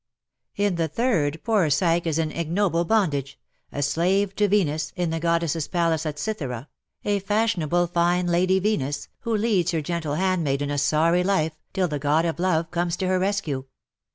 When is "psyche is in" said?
1.69-2.31